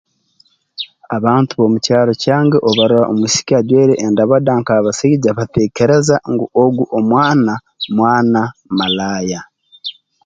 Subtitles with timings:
[1.17, 7.53] Abantu b'omu kyaro kyange obu barora omwisiki ajwaire endabada nk'abasaija bateekereza ngu ogu omwana
[7.97, 8.41] mwana
[8.77, 9.41] malaaya